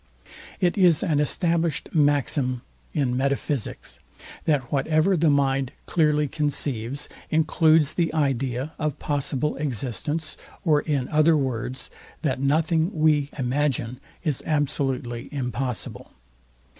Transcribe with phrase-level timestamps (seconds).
[0.59, 3.99] It is an established maxim in metaphysics,
[4.45, 11.37] That whatever the mind clearly conceives, includes the idea of possible existence, or in other
[11.37, 11.91] words,
[12.23, 16.09] that nothing we imagine is absolutely impossible.